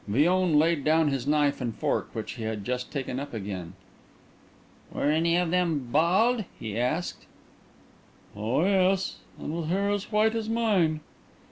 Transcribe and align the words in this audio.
Villon 0.07 0.57
laid 0.57 0.83
down 0.83 1.09
his 1.09 1.27
knife 1.27 1.61
and 1.61 1.75
fork, 1.75 2.09
which 2.13 2.31
he 2.31 2.41
had 2.43 2.63
just 2.63 2.89
taken 2.91 3.19
up 3.19 3.35
again. 3.35 3.73
"Were 4.91 5.03
any 5.11 5.37
of 5.37 5.51
them 5.51 5.89
bald?" 5.91 6.45
he 6.59 6.75
asked. 6.75 7.27
"Oh 8.35 8.63
yes, 8.63 9.17
and 9.37 9.55
with 9.55 9.67
hair 9.69 9.91
as 9.91 10.11
white 10.11 10.33
as 10.33 10.49
mine." 10.49 11.01